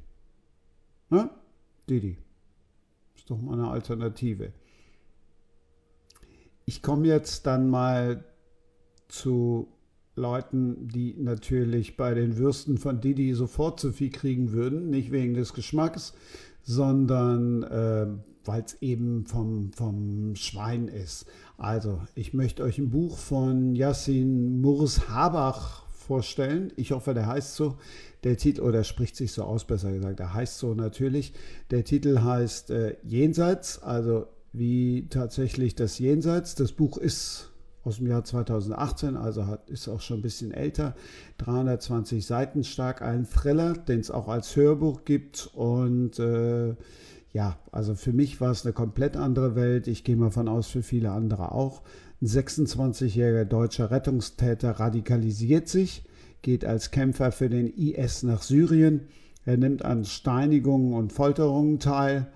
[1.11, 1.29] Ne?
[1.91, 2.17] Didi.
[3.15, 4.53] Ist doch mal eine Alternative.
[6.67, 8.25] Ich komme jetzt dann mal
[9.09, 9.69] zu
[10.17, 15.35] Leuten, die natürlich bei den Würsten von Didi sofort zu viel kriegen würden, nicht wegen
[15.35, 16.15] des Geschmacks,
[16.63, 18.07] sondern äh,
[18.45, 21.27] weil es eben vom, vom Schwein ist.
[21.57, 26.73] Also, ich möchte euch ein Buch von Yassin Murs Habach vorstellen.
[26.77, 27.77] Ich hoffe, der heißt so.
[28.23, 31.33] Der Titel, oder spricht sich so aus, besser gesagt, der heißt so natürlich.
[31.71, 36.55] Der Titel heißt äh, Jenseits, also wie tatsächlich das Jenseits.
[36.55, 37.51] Das Buch ist
[37.83, 40.95] aus dem Jahr 2018, also hat, ist auch schon ein bisschen älter.
[41.39, 45.51] 320 Seiten stark, ein Thriller, den es auch als Hörbuch gibt.
[45.55, 46.75] Und äh,
[47.33, 49.89] ja, also für mich war es eine komplett andere Welt.
[49.89, 51.83] Ich gehe mal von aus, für viele andere auch.
[52.23, 56.05] Ein 26-jähriger deutscher Rettungstäter radikalisiert sich,
[56.43, 59.09] geht als Kämpfer für den IS nach Syrien.
[59.45, 62.29] Er nimmt an Steinigungen und Folterungen teil.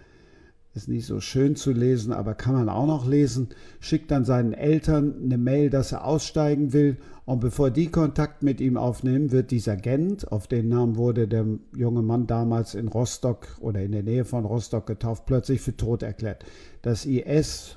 [0.75, 3.49] Ist nicht so schön zu lesen, aber kann man auch noch lesen.
[3.81, 6.99] Schickt dann seinen Eltern eine Mail, dass er aussteigen will.
[7.25, 11.47] Und bevor die Kontakt mit ihm aufnehmen, wird dieser Gent, auf den Namen wurde der
[11.77, 16.03] junge Mann damals in Rostock oder in der Nähe von Rostock getauft, plötzlich für tot
[16.03, 16.45] erklärt.
[16.83, 17.77] Das IS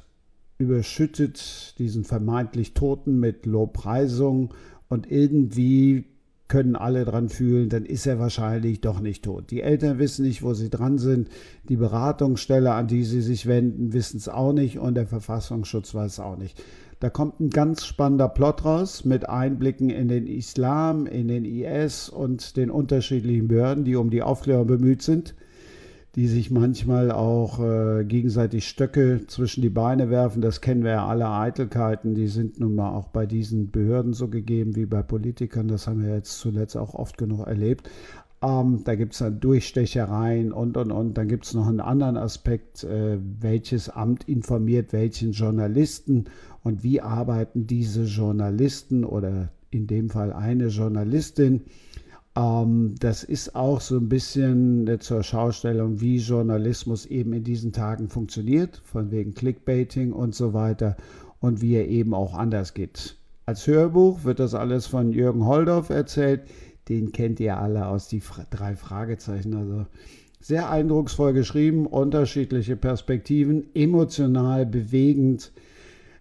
[0.58, 4.54] überschüttet diesen vermeintlich Toten mit Lobpreisung
[4.89, 6.11] und irgendwie
[6.51, 9.51] können alle dran fühlen, dann ist er wahrscheinlich doch nicht tot.
[9.51, 11.29] Die Eltern wissen nicht, wo sie dran sind.
[11.69, 16.11] Die Beratungsstelle, an die sie sich wenden, wissen es auch nicht und der Verfassungsschutz weiß
[16.11, 16.61] es auch nicht.
[16.99, 22.09] Da kommt ein ganz spannender Plot raus mit Einblicken in den Islam, in den IS
[22.09, 25.35] und den unterschiedlichen Behörden, die um die Aufklärung bemüht sind,
[26.15, 30.41] die sich manchmal auch äh, gegenseitig Stöcke zwischen die Beine werfen.
[30.41, 34.28] Das kennen wir ja alle Eitelkeiten, die sind nun mal auch bei diesen Behörden so
[34.28, 35.69] gegeben wie bei Politikern.
[35.69, 37.89] Das haben wir jetzt zuletzt auch oft genug erlebt.
[38.43, 41.17] Ähm, da gibt es dann Durchstechereien und, und, und.
[41.17, 46.26] Dann gibt es noch einen anderen Aspekt, äh, welches Amt informiert welchen Journalisten
[46.63, 51.62] und wie arbeiten diese Journalisten oder in dem Fall eine Journalistin.
[52.35, 57.73] Ähm, das ist auch so ein bisschen äh, zur Schaustellung, wie Journalismus eben in diesen
[57.73, 60.95] Tagen funktioniert, von wegen Clickbaiting und so weiter
[61.39, 63.17] und wie er eben auch anders geht.
[63.45, 66.41] Als Hörbuch wird das alles von Jürgen Holdorf erzählt.
[66.87, 69.55] Den kennt ihr alle aus die drei Fragezeichen.
[69.55, 69.85] Also
[70.39, 75.51] sehr eindrucksvoll geschrieben, unterschiedliche Perspektiven, emotional bewegend,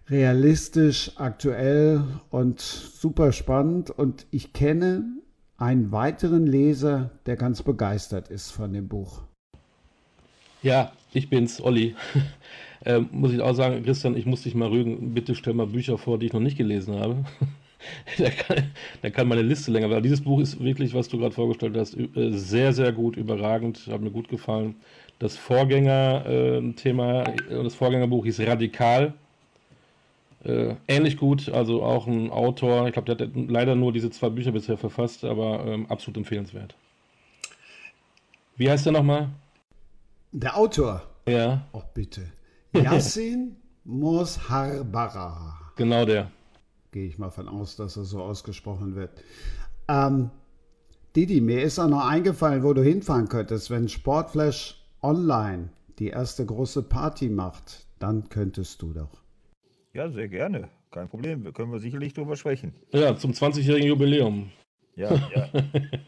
[0.09, 3.91] realistisch, aktuell und super spannend.
[3.91, 5.20] Und ich kenne
[5.61, 9.21] einen weiteren Leser, der ganz begeistert ist von dem Buch.
[10.63, 11.95] Ja, ich bin's, Olli.
[12.85, 15.13] ähm, muss ich auch sagen, Christian, ich muss dich mal rügen.
[15.13, 17.25] Bitte stell mal Bücher vor, die ich noch nicht gelesen habe.
[18.17, 18.71] da, kann,
[19.03, 20.03] da kann meine Liste länger werden.
[20.03, 24.01] Dieses Buch ist wirklich, was du gerade vorgestellt hast, äh, sehr, sehr gut, überragend, hat
[24.01, 24.75] mir gut gefallen.
[25.19, 29.13] Das Vorgängerthema, äh, das Vorgängerbuch hieß Radikal.
[30.43, 34.29] Äh, ähnlich gut, also auch ein Autor, ich glaube, der hat leider nur diese zwei
[34.29, 36.75] Bücher bisher verfasst, aber ähm, absolut empfehlenswert.
[38.55, 39.29] Wie heißt der nochmal?
[40.31, 41.03] Der Autor.
[41.27, 41.67] Ja.
[41.73, 42.31] Oh, bitte.
[42.73, 45.59] Yassin Mosharbara.
[45.75, 46.31] Genau der.
[46.91, 49.11] Gehe ich mal von aus, dass er so ausgesprochen wird.
[49.87, 50.31] Ähm,
[51.15, 53.69] Didi, mir ist auch noch eingefallen, wo du hinfahren könntest.
[53.69, 59.21] Wenn Sportflash Online die erste große Party macht, dann könntest du doch.
[59.93, 60.69] Ja, sehr gerne.
[60.91, 61.43] Kein Problem.
[61.43, 62.73] Da können wir sicherlich drüber sprechen.
[62.93, 64.51] Ja, zum 20-jährigen Jubiläum.
[64.95, 65.49] Ja, ja.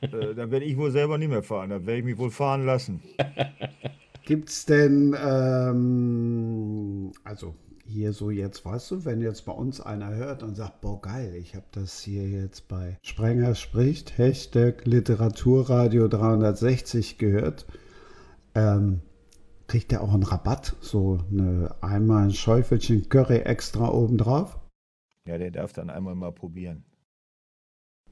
[0.01, 1.69] äh, dann werde ich wohl selber nicht mehr fahren.
[1.69, 3.01] Dann werde ich mich wohl fahren lassen.
[4.25, 10.15] Gibt es denn, ähm, also hier so jetzt, weißt du, wenn jetzt bei uns einer
[10.15, 16.07] hört und sagt, boah geil, ich habe das hier jetzt bei Sprenger spricht, Hashtag Literaturradio
[16.07, 17.65] 360 gehört,
[18.55, 19.01] ähm,
[19.67, 20.75] kriegt der auch einen Rabatt?
[20.81, 24.59] So eine, einmal ein Schäufelchen Curry extra obendrauf?
[25.25, 26.83] Ja, der darf dann einmal mal probieren.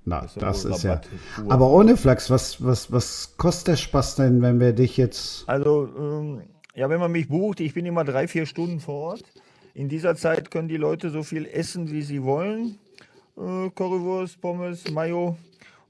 [0.04, 1.02] Na, das, das ist ja.
[1.48, 5.48] Aber ohne Flachs, was, was, was kostet der Spaß denn, wenn wir dich jetzt.
[5.48, 6.42] Also, ähm,
[6.74, 9.24] ja, wenn man mich bucht, ich bin immer drei, vier Stunden vor Ort.
[9.74, 12.80] In dieser Zeit können die Leute so viel essen, wie sie wollen.
[13.38, 15.38] Äh, Currywurst, Pommes, Mayo.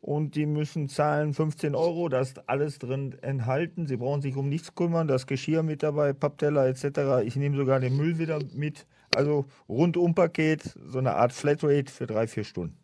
[0.01, 3.85] Und die müssen zahlen 15 Euro, da ist alles drin enthalten.
[3.85, 7.23] Sie brauchen sich um nichts kümmern, das Geschirr mit dabei, Pappteller etc.
[7.23, 8.87] Ich nehme sogar den Müll wieder mit.
[9.15, 12.77] Also rundum Paket, so eine Art Flatrate für drei, vier Stunden.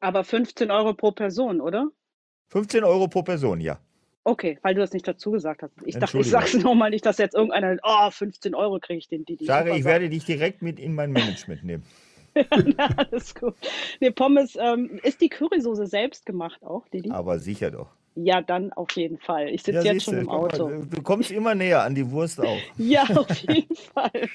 [0.00, 1.90] Aber 15 Euro pro Person, oder?
[2.48, 3.78] 15 Euro pro Person, ja.
[4.24, 5.72] Okay, weil du das nicht dazu gesagt hast.
[5.84, 9.24] Ich dachte, ich sag's nochmal nicht, dass jetzt irgendeiner, oh, 15 Euro kriege ich den
[9.24, 9.44] Didi.
[9.44, 11.84] Sage, ich werde dich direkt mit in mein Management nehmen.
[12.50, 13.54] ja, na, alles gut.
[14.00, 17.10] Nee, Pommes, ähm, ist die Currysoße selbst gemacht auch, Didi?
[17.10, 17.88] Aber sicher doch.
[18.14, 19.48] Ja, dann auf jeden Fall.
[19.48, 20.68] Ich sitze ja, jetzt schon im Auto.
[20.68, 22.58] Mal, du kommst immer näher an die Wurst auch.
[22.78, 24.28] ja, auf jeden Fall.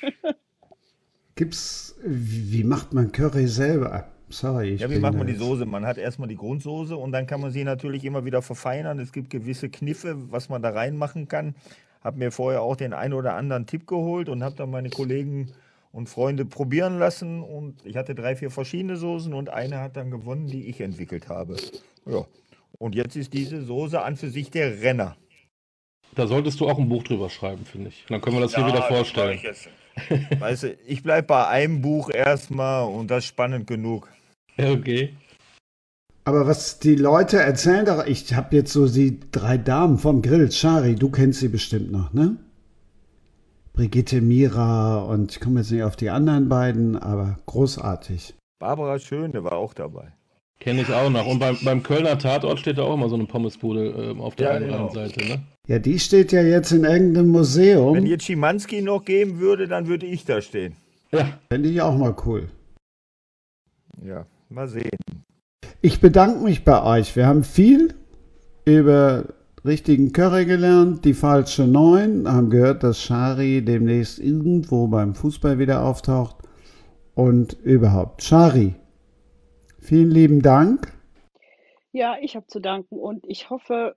[1.36, 4.08] Gibt's, wie macht man Curry selber?
[4.30, 4.76] Sorry.
[4.76, 5.66] ja, wie macht man die Soße?
[5.66, 9.00] Man hat erstmal die Grundsoße und dann kann man sie natürlich immer wieder verfeinern.
[9.00, 11.56] Es gibt gewisse Kniffe, was man da reinmachen kann.
[12.02, 15.52] Habe mir vorher auch den einen oder anderen Tipp geholt und habe dann meine Kollegen
[15.92, 17.42] und Freunde probieren lassen.
[17.42, 21.30] Und ich hatte drei, vier verschiedene Soßen und eine hat dann gewonnen, die ich entwickelt
[21.30, 21.58] habe.
[22.06, 22.26] Ja.
[22.78, 25.16] Und jetzt ist diese Soße an für sich der Renner.
[26.16, 28.06] Da solltest du auch ein Buch drüber schreiben, finde ich.
[28.10, 29.40] Dann können wir das ja, hier wieder vorstellen.
[30.40, 34.10] weißt du, ich bleibe bei einem Buch erstmal und das ist spannend genug.
[34.58, 35.14] Okay.
[36.24, 40.52] Aber was die Leute erzählen, ich habe jetzt so die drei Damen vom Grill.
[40.52, 42.38] Shari, du kennst sie bestimmt noch, ne?
[43.82, 48.36] Brigitte Mira und ich komme jetzt nicht auf die anderen beiden, aber großartig.
[48.60, 50.14] Barbara Schöne war auch dabei.
[50.60, 51.26] Kenne ich auch noch.
[51.26, 54.50] Und beim, beim Kölner Tatort steht da auch immer so eine Pommesbude äh, auf der
[54.50, 54.90] ja, einen genau.
[54.90, 55.42] Seite, ne?
[55.68, 57.96] Ja, die steht ja jetzt in irgendeinem Museum.
[57.96, 60.76] Wenn jetzt Schimanski noch geben würde, dann würde ich da stehen.
[61.12, 61.40] Ja.
[61.52, 62.50] Fände ich auch mal cool.
[64.06, 65.00] Ja, Mal sehen.
[65.82, 67.16] Ich bedanke mich bei euch.
[67.16, 67.96] Wir haben viel
[68.66, 69.24] über
[69.64, 75.86] richtigen Curry gelernt, die falsche Neun, haben gehört, dass Shari demnächst irgendwo beim Fußball wieder
[75.86, 76.38] auftaucht
[77.14, 78.24] und überhaupt.
[78.24, 78.76] Shari,
[79.80, 80.92] vielen lieben Dank.
[81.92, 83.96] Ja, ich habe zu danken und ich hoffe,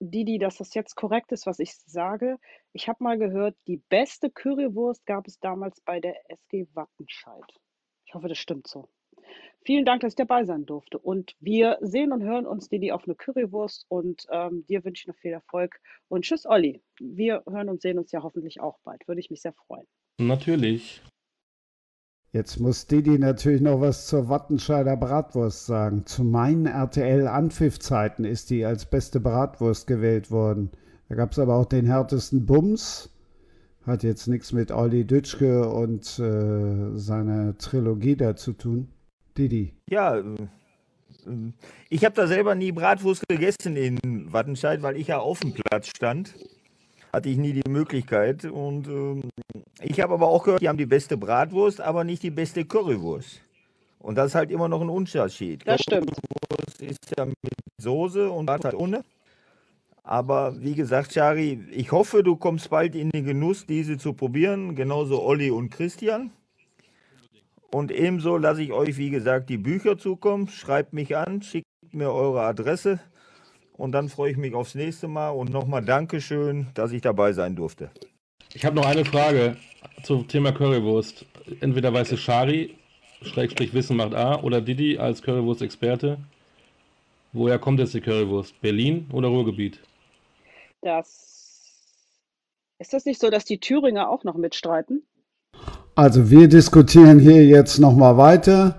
[0.00, 2.38] Didi, dass das jetzt korrekt ist, was ich sage.
[2.72, 7.44] Ich habe mal gehört, die beste Currywurst gab es damals bei der SG Wattenscheid.
[8.04, 8.88] Ich hoffe, das stimmt so.
[9.64, 10.98] Vielen Dank, dass ich dabei sein durfte.
[10.98, 13.86] Und wir sehen und hören uns, Didi, auf eine Currywurst.
[13.88, 15.80] Und ähm, dir wünsche ich noch viel Erfolg.
[16.08, 16.82] Und tschüss, Olli.
[16.98, 19.06] Wir hören und sehen uns ja hoffentlich auch bald.
[19.06, 19.86] Würde ich mich sehr freuen.
[20.18, 21.02] Natürlich.
[22.32, 26.04] Jetzt muss Didi natürlich noch was zur Wattenscheider Bratwurst sagen.
[26.04, 30.70] Zu meinen RTL-Anpfiff-Zeiten ist die als beste Bratwurst gewählt worden.
[31.08, 33.10] Da gab es aber auch den härtesten Bums.
[33.86, 38.88] Hat jetzt nichts mit Olli Dütschke und äh, seiner Trilogie da zu tun.
[39.38, 39.72] Didi.
[39.88, 40.22] Ja, äh,
[41.88, 45.88] ich habe da selber nie Bratwurst gegessen in Wattenscheid, weil ich ja auf dem Platz
[45.88, 46.34] stand.
[47.12, 48.44] Hatte ich nie die Möglichkeit.
[48.44, 49.22] Und äh,
[49.82, 53.40] ich habe aber auch gehört, die haben die beste Bratwurst, aber nicht die beste Currywurst.
[53.98, 55.66] Und das ist halt immer noch ein Unterschied.
[55.66, 56.10] Das stimmt.
[56.10, 57.36] Currywurst ist ja mit
[57.78, 59.04] Soße und Brat halt ohne.
[60.02, 64.74] Aber wie gesagt, Shari, ich hoffe, du kommst bald in den Genuss, diese zu probieren.
[64.74, 66.30] Genauso Olli und Christian.
[67.70, 70.48] Und ebenso lasse ich euch, wie gesagt, die Bücher zukommen.
[70.48, 73.00] Schreibt mich an, schickt mir eure Adresse.
[73.76, 75.30] Und dann freue ich mich aufs nächste Mal.
[75.30, 77.90] Und nochmal Dankeschön, dass ich dabei sein durfte.
[78.54, 79.56] Ich habe noch eine Frage
[80.02, 81.26] zum Thema Currywurst.
[81.60, 82.74] Entweder weiße Shari,
[83.22, 86.18] Schrägstrich Wissen macht A, oder Didi als Currywurst-Experte.
[87.32, 88.58] Woher kommt jetzt die Currywurst?
[88.62, 89.80] Berlin oder Ruhrgebiet?
[90.80, 91.72] Das
[92.78, 95.02] ist das nicht so, dass die Thüringer auch noch mitstreiten?
[95.98, 98.76] Also wir diskutieren hier jetzt nochmal weiter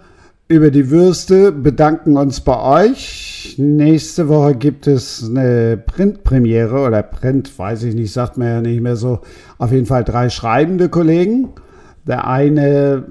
[0.47, 3.55] über die Würste, bedanken uns bei euch.
[3.57, 8.79] Nächste Woche gibt es eine Printpremiere oder Print, weiß ich nicht, sagt man ja nicht
[8.79, 9.19] mehr so.
[9.57, 11.49] Auf jeden Fall drei schreibende Kollegen.
[12.07, 13.03] Der eine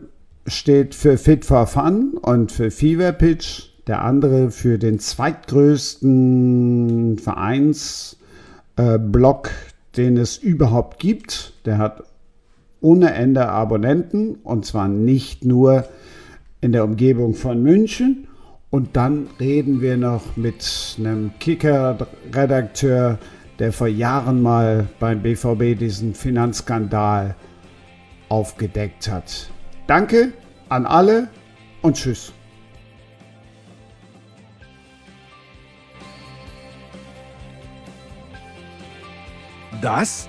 [0.46, 3.64] steht für Fit for Fun und für Fever Pitch.
[3.86, 9.50] Der andere für den zweitgrößten Vereinsblock, äh,
[9.98, 11.52] den es überhaupt gibt.
[11.66, 12.04] Der hat
[12.80, 15.84] ohne Ende Abonnenten und zwar nicht nur
[16.60, 18.28] in der Umgebung von München.
[18.70, 23.18] Und dann reden wir noch mit einem Kicker-Redakteur,
[23.58, 27.34] der vor Jahren mal beim BVB diesen Finanzskandal
[28.28, 29.50] aufgedeckt hat.
[29.86, 30.32] Danke
[30.68, 31.28] an alle
[31.80, 32.32] und tschüss.
[39.80, 40.28] Das